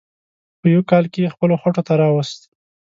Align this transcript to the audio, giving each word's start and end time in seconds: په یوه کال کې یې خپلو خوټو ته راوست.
په 0.59 0.65
یوه 0.73 0.83
کال 0.91 1.05
کې 1.11 1.19
یې 1.23 1.33
خپلو 1.35 1.55
خوټو 1.61 1.81
ته 1.87 1.93
راوست. 2.01 2.39